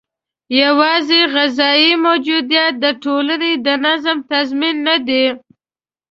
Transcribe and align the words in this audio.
یوازې 0.61 1.19
غذايي 1.33 1.91
موجودیت 2.05 2.73
د 2.83 2.85
ټولنې 3.03 3.51
د 3.65 3.67
نظم 3.85 4.17
تضمین 4.31 4.75
نه 4.87 4.95
دی. 5.07 5.25